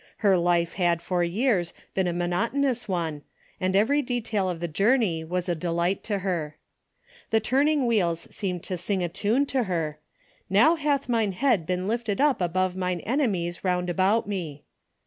Her 0.25 0.35
life 0.35 0.73
had 0.81 0.99
for 0.99 1.23
years 1.23 1.73
been 1.93 2.07
a 2.07 2.11
monotonous 2.11 2.87
one, 2.87 3.21
and 3.59 3.75
every 3.75 4.01
detail 4.01 4.49
of 4.49 4.59
the 4.59 4.67
journey 4.67 5.23
was 5.23 5.47
a 5.47 5.53
delight 5.53 6.03
to 6.05 6.17
her. 6.25 6.57
The 7.29 7.39
turn 7.39 7.67
ing 7.67 7.85
wheels 7.85 8.21
seemed 8.35 8.63
to 8.63 8.79
sing 8.79 9.03
a 9.03 9.09
tune 9.09 9.45
to 9.45 9.65
her, 9.65 9.99
"How 10.51 10.75
hath 10.75 11.07
mine 11.07 11.33
head 11.33 11.67
been 11.67 11.87
lifted 11.87 12.19
up 12.19 12.41
above 12.41 12.75
mine 12.75 13.03
ene 13.07 13.31
mies 13.31 13.63
round 13.63 13.91
about 13.91 14.27
me." 14.27 14.63